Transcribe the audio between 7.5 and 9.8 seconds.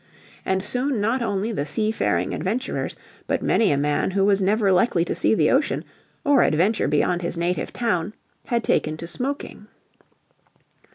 town, had taken to smoking.